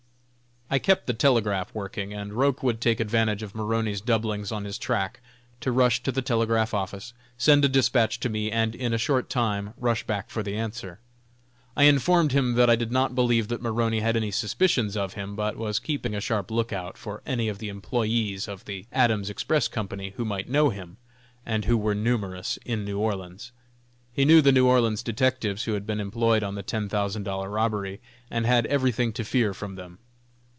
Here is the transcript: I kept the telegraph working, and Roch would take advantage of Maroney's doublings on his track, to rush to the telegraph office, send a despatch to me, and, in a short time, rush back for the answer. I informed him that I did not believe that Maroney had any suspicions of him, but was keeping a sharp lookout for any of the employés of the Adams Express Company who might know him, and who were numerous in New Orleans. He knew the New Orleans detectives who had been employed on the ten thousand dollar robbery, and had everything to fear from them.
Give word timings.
I 0.73 0.79
kept 0.79 1.05
the 1.05 1.13
telegraph 1.13 1.75
working, 1.75 2.13
and 2.13 2.31
Roch 2.31 2.63
would 2.63 2.79
take 2.79 3.01
advantage 3.01 3.43
of 3.43 3.53
Maroney's 3.53 3.99
doublings 3.99 4.53
on 4.53 4.63
his 4.63 4.77
track, 4.77 5.19
to 5.59 5.69
rush 5.69 6.01
to 6.03 6.13
the 6.13 6.21
telegraph 6.21 6.73
office, 6.73 7.11
send 7.37 7.65
a 7.65 7.67
despatch 7.67 8.21
to 8.21 8.29
me, 8.29 8.49
and, 8.49 8.73
in 8.73 8.93
a 8.93 8.97
short 8.97 9.29
time, 9.29 9.73
rush 9.75 10.07
back 10.07 10.29
for 10.29 10.41
the 10.41 10.55
answer. 10.55 11.01
I 11.75 11.83
informed 11.83 12.31
him 12.31 12.53
that 12.53 12.69
I 12.69 12.77
did 12.77 12.89
not 12.89 13.13
believe 13.13 13.49
that 13.49 13.61
Maroney 13.61 13.99
had 13.99 14.15
any 14.15 14.31
suspicions 14.31 14.95
of 14.95 15.11
him, 15.15 15.35
but 15.35 15.57
was 15.57 15.77
keeping 15.77 16.15
a 16.15 16.21
sharp 16.21 16.49
lookout 16.49 16.97
for 16.97 17.21
any 17.25 17.49
of 17.49 17.57
the 17.59 17.67
employés 17.67 18.47
of 18.47 18.63
the 18.63 18.85
Adams 18.93 19.29
Express 19.29 19.67
Company 19.67 20.13
who 20.15 20.23
might 20.23 20.47
know 20.47 20.69
him, 20.69 20.95
and 21.45 21.65
who 21.65 21.77
were 21.77 21.93
numerous 21.95 22.57
in 22.63 22.85
New 22.85 22.97
Orleans. 22.97 23.51
He 24.13 24.23
knew 24.23 24.41
the 24.41 24.53
New 24.53 24.67
Orleans 24.67 25.03
detectives 25.03 25.65
who 25.65 25.73
had 25.73 25.85
been 25.85 25.99
employed 25.99 26.43
on 26.43 26.55
the 26.55 26.63
ten 26.63 26.87
thousand 26.87 27.23
dollar 27.23 27.49
robbery, 27.49 27.99
and 28.29 28.45
had 28.45 28.65
everything 28.67 29.11
to 29.11 29.25
fear 29.25 29.53
from 29.53 29.75
them. 29.75 29.99